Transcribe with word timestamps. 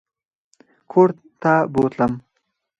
کورته 0.91 1.53
بوتلم. 1.73 2.13